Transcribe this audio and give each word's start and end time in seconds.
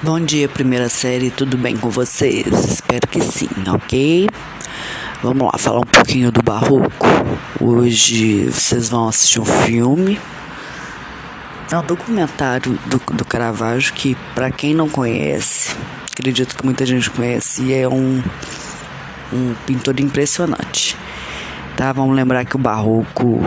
Bom 0.00 0.20
dia, 0.20 0.48
primeira 0.48 0.88
série, 0.88 1.28
tudo 1.28 1.58
bem 1.58 1.76
com 1.76 1.90
vocês? 1.90 2.46
Espero 2.46 3.04
que 3.08 3.20
sim, 3.20 3.48
ok? 3.66 4.28
Vamos 5.20 5.42
lá, 5.42 5.58
falar 5.58 5.80
um 5.80 5.90
pouquinho 5.90 6.30
do 6.30 6.40
Barroco. 6.40 7.04
Hoje 7.60 8.44
vocês 8.44 8.90
vão 8.90 9.08
assistir 9.08 9.40
um 9.40 9.44
filme. 9.44 10.16
É 11.68 11.76
um 11.76 11.82
documentário 11.82 12.78
do, 12.86 13.02
do 13.12 13.24
Caravaggio 13.24 13.92
que, 13.92 14.16
para 14.36 14.52
quem 14.52 14.72
não 14.72 14.88
conhece, 14.88 15.74
acredito 16.12 16.56
que 16.56 16.64
muita 16.64 16.86
gente 16.86 17.10
conhece, 17.10 17.74
é 17.74 17.88
um, 17.88 18.22
um 19.32 19.54
pintor 19.66 19.98
impressionante. 19.98 20.96
Tá? 21.76 21.90
Vamos 21.90 22.14
lembrar 22.14 22.44
que 22.44 22.54
o 22.54 22.58
Barroco 22.60 23.40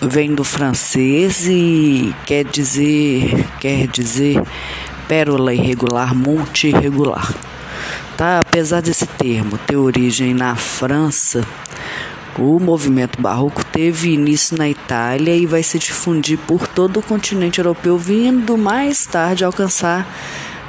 vem 0.00 0.34
do 0.34 0.42
francês 0.42 1.46
e 1.46 2.14
quer 2.24 2.46
dizer, 2.46 3.44
quer 3.60 3.86
dizer 3.88 4.42
pérola 5.08 5.54
irregular, 5.54 6.14
monte 6.14 6.68
irregular. 6.68 7.34
Tá? 8.16 8.40
Apesar 8.40 8.82
desse 8.82 9.06
termo 9.06 9.56
ter 9.58 9.76
origem 9.76 10.34
na 10.34 10.54
França, 10.54 11.46
o 12.38 12.60
movimento 12.60 13.20
barroco 13.20 13.64
teve 13.64 14.12
início 14.12 14.56
na 14.56 14.68
Itália 14.68 15.34
e 15.34 15.46
vai 15.46 15.62
se 15.62 15.78
difundir 15.78 16.38
por 16.38 16.68
todo 16.68 17.00
o 17.00 17.02
continente 17.02 17.58
europeu, 17.58 17.96
vindo 17.96 18.56
mais 18.58 19.06
tarde 19.06 19.44
alcançar 19.44 20.06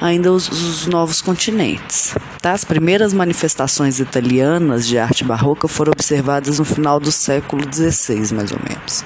ainda 0.02 0.32
os, 0.32 0.48
os, 0.48 0.88
novos 0.88 1.22
continentes. 1.22 2.16
Tá? 2.42 2.54
As 2.54 2.64
primeiras 2.64 3.14
manifestações 3.14 4.00
italianas 4.00 4.88
de 4.88 4.98
arte 4.98 5.24
barroca 5.24 5.68
foram 5.68 5.92
observadas 5.92 6.60
no 6.60 6.66
final 6.66 7.00
do 7.00 7.12
século 7.12 7.64
XVI, 7.72 8.34
mais 8.34 8.52
ou 8.52 8.60
menos. 8.68 9.04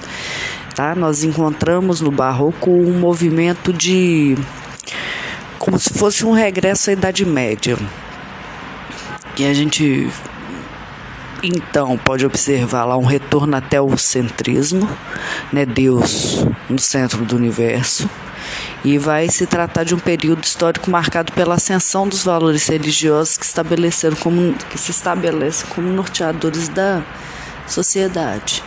Tá? 0.74 0.94
Nós 0.94 1.24
encontramos 1.24 2.00
no 2.00 2.10
barroco 2.10 2.70
um 2.70 2.98
movimento 2.98 3.72
de 3.72 4.36
como 5.64 5.78
se 5.78 5.94
fosse 5.94 6.26
um 6.26 6.32
regresso 6.32 6.90
à 6.90 6.92
Idade 6.92 7.24
Média. 7.24 7.78
E 9.38 9.46
a 9.46 9.54
gente 9.54 10.10
então 11.42 11.96
pode 11.96 12.26
observar 12.26 12.84
lá 12.84 12.98
um 12.98 13.04
retorno 13.04 13.56
até 13.56 13.80
o 13.80 13.96
centrismo, 13.96 14.86
né, 15.50 15.64
Deus 15.64 16.46
no 16.68 16.78
centro 16.78 17.24
do 17.24 17.34
universo. 17.34 18.08
E 18.84 18.98
vai 18.98 19.26
se 19.30 19.46
tratar 19.46 19.84
de 19.84 19.94
um 19.94 19.98
período 19.98 20.44
histórico 20.44 20.90
marcado 20.90 21.32
pela 21.32 21.54
ascensão 21.54 22.06
dos 22.06 22.22
valores 22.22 22.68
religiosos 22.68 23.38
que 23.38 23.46
estabeleceram 23.46 24.16
como 24.16 24.52
que 24.68 24.76
se 24.76 24.90
estabelecem 24.90 25.66
como 25.70 25.88
norteadores 25.88 26.68
da 26.68 27.02
sociedade. 27.66 28.62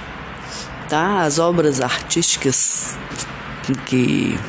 Tá? 0.89 1.21
As 1.21 1.37
obras 1.37 1.79
artísticas 1.79 2.97
que 3.85 4.39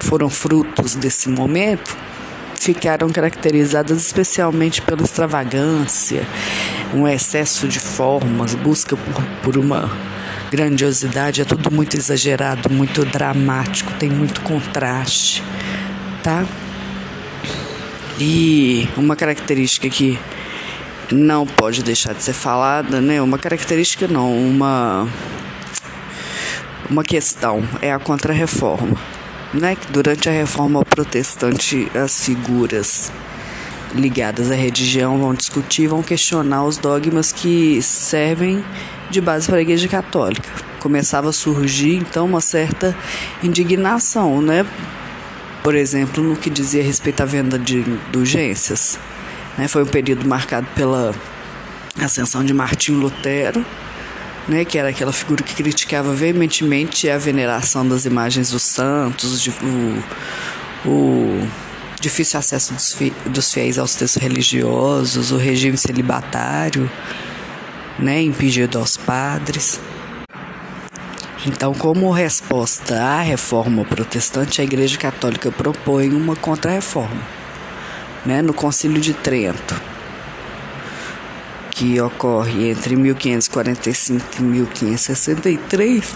foram 0.00 0.28
frutos 0.28 0.94
desse 0.94 1.28
momento 1.28 1.96
ficaram 2.58 3.08
caracterizadas 3.08 3.98
especialmente 3.98 4.82
pela 4.82 5.02
extravagância, 5.02 6.26
um 6.92 7.06
excesso 7.06 7.68
de 7.68 7.78
formas, 7.78 8.54
busca 8.54 8.96
por, 8.96 9.24
por 9.42 9.56
uma 9.56 9.90
grandiosidade, 10.50 11.42
é 11.42 11.44
tudo 11.44 11.70
muito 11.70 11.96
exagerado, 11.96 12.70
muito 12.70 13.04
dramático, 13.04 13.92
tem 13.94 14.10
muito 14.10 14.40
contraste, 14.40 15.42
tá? 16.22 16.44
E 18.18 18.88
uma 18.96 19.14
característica 19.14 19.88
que 19.88 20.18
não 21.12 21.46
pode 21.46 21.82
deixar 21.82 22.12
de 22.12 22.22
ser 22.22 22.32
falada, 22.32 23.00
né? 23.00 23.22
Uma 23.22 23.38
característica 23.38 24.08
não, 24.08 24.36
uma 24.36 25.06
uma 26.90 27.04
questão 27.04 27.62
é 27.82 27.92
a 27.92 27.98
contrarreforma 27.98 28.96
né, 29.52 29.76
que 29.76 29.90
durante 29.90 30.28
a 30.28 30.32
reforma 30.32 30.84
protestante 30.84 31.90
as 31.94 32.24
figuras 32.24 33.10
ligadas 33.94 34.50
à 34.50 34.54
religião 34.54 35.18
vão 35.18 35.34
discutir, 35.34 35.88
vão 35.88 36.02
questionar 36.02 36.64
os 36.64 36.76
dogmas 36.76 37.32
que 37.32 37.80
servem 37.82 38.62
de 39.10 39.20
base 39.20 39.46
para 39.46 39.56
a 39.56 39.62
Igreja 39.62 39.88
Católica. 39.88 40.48
Começava 40.78 41.30
a 41.30 41.32
surgir 41.32 41.96
então 41.96 42.26
uma 42.26 42.40
certa 42.40 42.96
indignação, 43.42 44.42
né? 44.42 44.66
Por 45.62 45.74
exemplo, 45.74 46.22
no 46.22 46.36
que 46.36 46.50
dizia 46.50 46.82
respeito 46.82 47.22
à 47.22 47.26
venda 47.26 47.58
de 47.58 47.78
indulgências. 47.78 48.98
Né? 49.56 49.66
Foi 49.66 49.82
um 49.82 49.86
período 49.86 50.26
marcado 50.26 50.66
pela 50.74 51.14
ascensão 52.00 52.44
de 52.44 52.54
Martinho 52.54 53.00
Lutero 53.00 53.64
né, 54.48 54.64
que 54.64 54.78
era 54.78 54.88
aquela 54.88 55.12
figura 55.12 55.42
que 55.42 55.54
criticava 55.54 56.14
veementemente 56.14 57.08
a 57.10 57.18
veneração 57.18 57.86
das 57.86 58.06
imagens 58.06 58.50
dos 58.50 58.62
santos, 58.62 59.46
o, 59.46 60.88
o 60.88 61.48
difícil 62.00 62.38
acesso 62.38 62.72
dos, 62.72 62.94
fi, 62.94 63.12
dos 63.26 63.52
fiéis 63.52 63.78
aos 63.78 63.94
textos 63.94 64.22
religiosos, 64.22 65.30
o 65.30 65.36
regime 65.36 65.76
celibatário, 65.76 66.90
né, 67.98 68.22
impedido 68.22 68.78
aos 68.78 68.96
padres. 68.96 69.78
Então, 71.46 71.72
como 71.74 72.10
resposta 72.10 73.00
à 73.00 73.20
reforma 73.20 73.84
protestante, 73.84 74.60
a 74.60 74.64
Igreja 74.64 74.98
Católica 74.98 75.52
propõe 75.52 76.10
uma 76.10 76.34
contra-reforma. 76.34 77.38
Né, 78.26 78.42
no 78.42 78.52
Concílio 78.52 79.00
de 79.00 79.14
Trento, 79.14 79.80
que 81.78 82.00
ocorre 82.00 82.70
entre 82.70 82.96
1545 82.96 84.40
e 84.40 84.42
1563, 84.42 86.12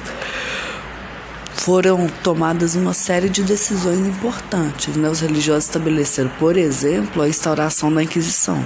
foram 1.53 2.09
tomadas 2.25 2.75
uma 2.75 2.93
série 2.93 3.29
de 3.29 3.45
decisões 3.45 4.01
importantes. 4.01 4.97
Né? 4.97 5.09
Os 5.09 5.21
religiosos 5.21 5.67
estabeleceram, 5.67 6.31
por 6.31 6.57
exemplo, 6.57 7.23
a 7.23 7.29
instauração 7.29 7.95
da 7.95 8.03
Inquisição, 8.03 8.63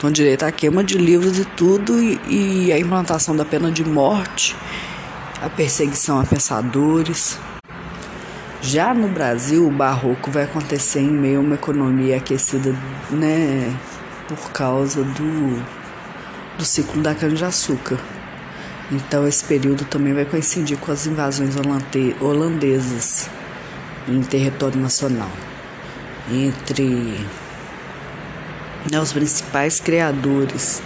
com 0.00 0.10
direito 0.10 0.42
à 0.42 0.50
queima 0.50 0.82
de 0.82 0.98
livros 0.98 1.38
e 1.38 1.44
tudo, 1.44 2.02
e, 2.02 2.66
e 2.66 2.72
a 2.72 2.80
implantação 2.80 3.36
da 3.36 3.44
pena 3.44 3.70
de 3.70 3.84
morte, 3.84 4.56
a 5.40 5.48
perseguição 5.48 6.18
a 6.18 6.24
pensadores. 6.24 7.38
Já 8.60 8.92
no 8.92 9.06
Brasil, 9.06 9.68
o 9.68 9.70
barroco 9.70 10.32
vai 10.32 10.42
acontecer 10.42 10.98
em 10.98 11.12
meio 11.12 11.38
a 11.38 11.42
uma 11.42 11.54
economia 11.54 12.16
aquecida 12.16 12.74
né, 13.12 13.72
por 14.26 14.50
causa 14.50 15.04
do 15.04 15.83
do 16.58 16.64
ciclo 16.64 17.02
da 17.02 17.14
cana-de-açúcar. 17.14 17.98
Então, 18.90 19.26
esse 19.26 19.44
período 19.44 19.84
também 19.84 20.12
vai 20.12 20.24
coincidir 20.24 20.76
com 20.78 20.92
as 20.92 21.06
invasões 21.06 21.54
holandesas 22.20 23.28
em 24.06 24.20
território 24.22 24.78
nacional. 24.78 25.30
Entre 26.30 27.18
né, 28.90 29.00
os 29.00 29.12
principais 29.12 29.80
criadores 29.80 30.82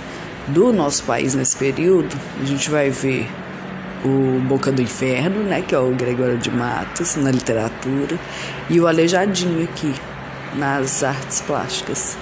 do 0.49 0.73
nosso 0.73 1.03
país 1.05 1.34
nesse 1.34 1.56
período, 1.56 2.17
a 2.41 2.45
gente 2.45 2.71
vai 2.71 2.91
ver 2.91 3.29
o 4.05 4.41
Boca 4.41 4.71
do 4.71 4.81
Inferno, 4.81 5.43
né, 5.43 5.62
que 5.62 5.75
é 5.75 5.79
o 5.79 5.91
Gregório 5.91 6.39
de 6.39 6.50
Matos 6.50 7.17
na 7.17 7.31
literatura, 7.31 8.19
e 8.71 8.81
o 8.81 8.87
Aleijadinho 8.87 9.65
aqui 9.65 9.93
nas 10.55 11.03
artes 11.03 11.41
plásticas. 11.41 12.17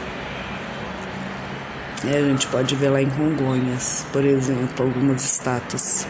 É, 2.06 2.19
a 2.19 2.22
gente 2.22 2.47
pode 2.47 2.77
ver 2.77 2.91
lá 2.91 3.03
em 3.03 3.11
Congonhas, 3.11 4.06
por 4.12 4.25
exemplo, 4.25 4.87
algumas 4.87 5.25
estátuas 5.25 6.06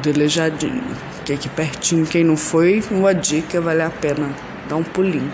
do 0.00 0.08
Elejadinho, 0.08 0.84
que 1.24 1.32
é 1.32 1.34
aqui 1.34 1.48
pertinho. 1.48 2.06
Quem 2.06 2.22
não 2.22 2.36
foi, 2.36 2.80
uma 2.92 3.12
dica, 3.12 3.60
vale 3.60 3.82
a 3.82 3.90
pena 3.90 4.30
dar 4.68 4.76
um 4.76 4.84
pulinho, 4.84 5.32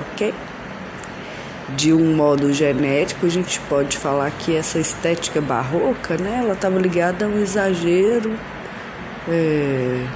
ok? 0.00 0.32
De 1.76 1.92
um 1.92 2.16
modo 2.16 2.52
genérico, 2.54 3.26
a 3.26 3.28
gente 3.28 3.60
pode 3.68 3.98
falar 3.98 4.30
que 4.30 4.56
essa 4.56 4.78
estética 4.78 5.42
barroca, 5.42 6.16
né, 6.16 6.38
ela 6.42 6.54
estava 6.54 6.78
ligada 6.78 7.26
a 7.26 7.28
um 7.28 7.38
exagero. 7.38 8.32
É, 9.28 10.06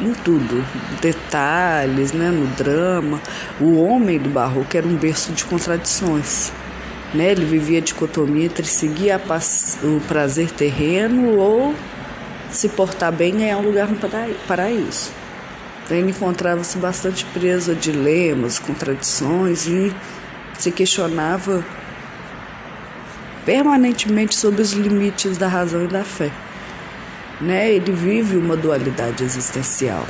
em 0.00 0.12
tudo, 0.12 0.64
detalhes, 1.00 2.12
né, 2.12 2.30
no 2.30 2.46
drama. 2.48 3.20
O 3.60 3.80
homem 3.82 4.18
do 4.18 4.28
barroco 4.28 4.76
era 4.76 4.86
um 4.86 4.96
berço 4.96 5.32
de 5.32 5.44
contradições. 5.44 6.52
Né? 7.14 7.32
Ele 7.32 7.44
vivia 7.44 7.78
a 7.78 7.82
dicotomia 7.82 8.46
entre 8.46 8.66
seguir 8.66 9.14
o 9.82 10.00
prazer 10.06 10.50
terreno 10.50 11.36
ou 11.38 11.74
se 12.50 12.68
portar 12.68 13.12
bem 13.12 13.34
e 13.34 13.38
ganhar 13.38 13.58
um 13.58 13.62
lugar 13.62 13.88
no 13.88 13.96
paraíso. 14.46 15.10
Então 15.84 15.96
ele 15.96 16.10
encontrava-se 16.10 16.76
bastante 16.78 17.24
preso 17.26 17.70
a 17.70 17.74
dilemas, 17.74 18.58
contradições 18.58 19.66
e 19.66 19.94
se 20.58 20.70
questionava 20.70 21.64
permanentemente 23.44 24.34
sobre 24.34 24.62
os 24.62 24.72
limites 24.72 25.38
da 25.38 25.46
razão 25.46 25.84
e 25.84 25.86
da 25.86 26.02
fé 26.02 26.32
né? 27.40 27.72
Ele 27.72 27.92
vive 27.92 28.36
uma 28.36 28.56
dualidade 28.56 29.24
existencial. 29.24 30.06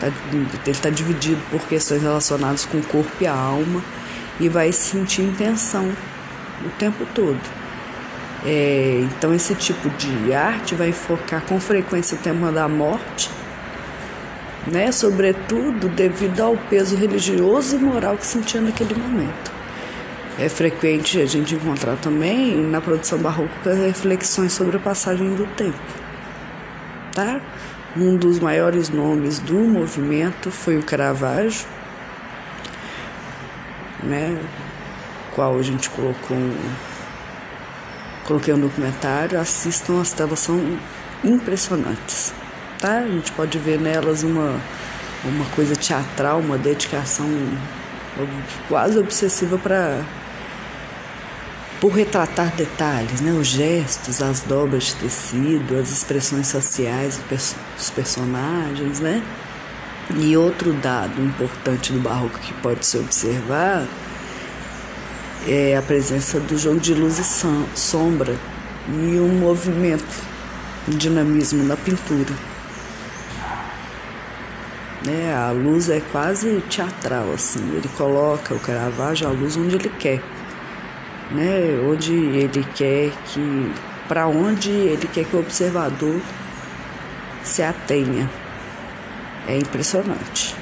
Tá, 0.00 0.08
ele 0.30 0.46
está 0.66 0.90
dividido 0.90 1.40
por 1.50 1.60
questões 1.62 2.02
relacionadas 2.02 2.66
com 2.66 2.78
o 2.78 2.82
corpo 2.82 3.10
e 3.20 3.26
a 3.26 3.34
alma 3.34 3.82
e 4.38 4.48
vai 4.48 4.70
sentir 4.70 5.22
intenção 5.22 5.90
o 6.64 6.68
tempo 6.78 7.06
todo. 7.14 7.40
É, 8.44 9.00
então, 9.02 9.34
esse 9.34 9.54
tipo 9.54 9.88
de 9.90 10.32
arte 10.32 10.74
vai 10.74 10.92
focar 10.92 11.42
com 11.42 11.58
frequência 11.58 12.16
o 12.16 12.20
tema 12.20 12.52
da 12.52 12.68
morte, 12.68 13.30
né? 14.66 14.92
Sobretudo 14.92 15.88
devido 15.88 16.40
ao 16.40 16.56
peso 16.56 16.96
religioso 16.96 17.76
e 17.76 17.78
moral 17.78 18.16
que 18.16 18.26
sentia 18.26 18.60
naquele 18.60 18.94
momento. 18.94 19.56
É 20.38 20.48
frequente 20.50 21.18
a 21.18 21.24
gente 21.24 21.54
encontrar 21.54 21.96
também 21.96 22.56
na 22.56 22.80
produção 22.80 23.18
barroca 23.18 23.74
reflexões 23.74 24.52
sobre 24.52 24.76
a 24.76 24.80
passagem 24.80 25.34
do 25.34 25.46
tempo, 25.56 25.78
Um 27.96 28.16
dos 28.16 28.38
maiores 28.38 28.90
nomes 28.90 29.38
do 29.38 29.54
movimento 29.54 30.50
foi 30.50 30.76
o 30.76 30.82
Caravaggio, 30.82 31.66
né? 34.02 34.38
Qual 35.34 35.58
a 35.58 35.62
gente 35.62 35.88
colocou 35.90 36.36
um, 36.36 36.54
coloquei 38.24 38.52
um 38.52 38.60
documentário. 38.60 39.40
Assistam, 39.40 40.00
as 40.00 40.12
telas 40.12 40.40
são 40.40 40.78
impressionantes 41.24 42.34
tá? 42.78 42.98
A 42.98 43.08
gente 43.08 43.32
pode 43.32 43.58
ver 43.58 43.80
nelas 43.80 44.22
uma, 44.22 44.60
uma 45.24 45.44
coisa 45.54 45.74
teatral, 45.74 46.40
uma 46.40 46.58
dedicação 46.58 47.28
quase 48.68 48.98
obsessiva 48.98 49.58
para 49.58 50.00
por 51.80 51.92
retratar 51.92 52.54
detalhes, 52.54 53.20
né? 53.20 53.32
os 53.32 53.48
gestos, 53.48 54.22
as 54.22 54.40
dobras 54.40 54.84
de 54.84 54.94
tecido, 54.94 55.78
as 55.78 55.90
expressões 55.90 56.46
sociais 56.48 57.20
dos 57.28 57.90
personagens, 57.90 59.00
né? 59.00 59.22
E 60.16 60.36
outro 60.36 60.72
dado 60.72 61.20
importante 61.20 61.92
do 61.92 61.98
barroco 61.98 62.38
que 62.38 62.54
pode 62.54 62.86
se 62.86 62.96
observar 62.96 63.86
é 65.48 65.76
a 65.76 65.82
presença 65.82 66.38
do 66.40 66.56
jogo 66.56 66.80
de 66.80 66.94
luz 66.94 67.18
e 67.18 67.76
sombra 67.76 68.36
e 68.88 69.18
um 69.18 69.38
movimento, 69.38 70.04
um 70.88 70.96
dinamismo 70.96 71.64
na 71.64 71.76
pintura. 71.76 72.34
Né? 75.04 75.34
A 75.34 75.50
luz 75.50 75.88
é 75.88 76.00
quase 76.12 76.60
teatral, 76.70 77.32
assim. 77.32 77.60
Ele 77.74 77.88
coloca 77.96 78.54
o 78.54 78.60
Caravaggio 78.60 79.28
a 79.28 79.30
luz 79.30 79.56
onde 79.56 79.76
ele 79.76 79.88
quer, 79.88 80.20
né? 81.30 81.78
Onde 81.86 82.12
ele 82.12 82.66
quer 82.74 83.10
que, 83.26 83.72
para 84.08 84.26
onde 84.26 84.70
ele 84.70 85.06
quer 85.08 85.24
que 85.24 85.36
o 85.36 85.40
observador 85.40 86.20
se 87.42 87.62
atenha. 87.62 88.28
É 89.48 89.56
impressionante, 89.56 90.56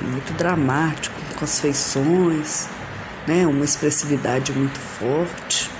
muito 0.00 0.32
dramático, 0.32 1.14
com 1.36 1.44
as 1.44 1.60
feições, 1.60 2.68
né? 3.26 3.46
Uma 3.46 3.64
expressividade 3.64 4.52
muito 4.52 4.78
forte, 4.78 5.70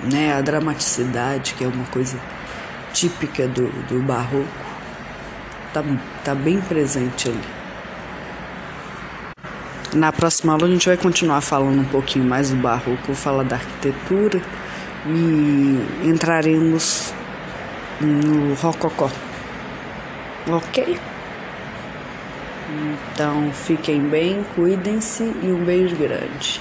né? 0.00 0.34
A 0.34 0.40
dramaticidade 0.40 1.54
que 1.54 1.64
é 1.64 1.68
uma 1.68 1.86
coisa 1.86 2.18
típica 2.92 3.46
do, 3.46 3.68
do 3.86 4.02
barroco 4.02 4.48
tá, 5.72 5.84
tá 6.24 6.34
bem 6.34 6.60
presente 6.60 7.28
ali. 7.28 7.59
Na 9.92 10.12
próxima 10.12 10.52
aula 10.52 10.66
a 10.66 10.70
gente 10.70 10.86
vai 10.86 10.96
continuar 10.96 11.40
falando 11.40 11.80
um 11.80 11.84
pouquinho 11.84 12.24
mais 12.24 12.50
do 12.50 12.56
barroco, 12.56 13.12
falar 13.12 13.42
da 13.42 13.56
arquitetura 13.56 14.40
e 15.04 16.08
entraremos 16.08 17.12
no 18.00 18.54
rococó. 18.54 19.10
Ok? 20.48 20.96
Então 23.12 23.52
fiquem 23.52 24.00
bem, 24.00 24.44
cuidem-se 24.54 25.24
e 25.42 25.50
um 25.50 25.64
beijo 25.64 25.96
grande. 25.96 26.60